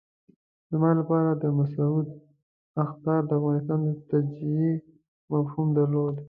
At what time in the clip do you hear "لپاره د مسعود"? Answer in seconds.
0.99-2.07